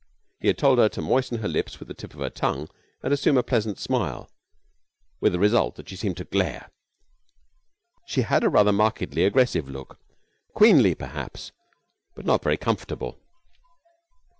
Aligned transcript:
He 0.39 0.47
had 0.47 0.57
told 0.57 0.79
her 0.79 0.89
to 0.89 1.01
moisten 1.03 1.39
the 1.43 1.47
lips 1.47 1.77
with 1.77 1.87
the 1.87 1.93
tip 1.93 2.15
of 2.15 2.21
the 2.21 2.31
tongue 2.31 2.69
and 3.03 3.13
assume 3.13 3.37
a 3.37 3.43
pleasant 3.43 3.77
smile, 3.77 4.31
with 5.19 5.31
the 5.31 5.37
result 5.37 5.75
that 5.75 5.89
she 5.89 5.95
seemed 5.95 6.17
to 6.17 6.23
glare. 6.23 6.71
She 8.07 8.23
had 8.23 8.43
a 8.43 8.49
rather 8.49 8.71
markedly 8.73 9.23
aggressive 9.25 9.69
look, 9.69 9.99
queenly 10.55 10.95
perhaps, 10.95 11.51
but 12.15 12.25
not 12.25 12.41
very 12.43 12.57
comfortable. 12.57 13.19